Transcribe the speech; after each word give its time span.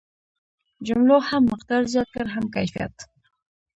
جملو 0.87 1.17
هم 1.29 1.43
مقدار 1.53 1.81
زیات 1.93 2.09
کړ 2.15 2.25
هم 2.35 2.45
کیفیت. 2.55 2.95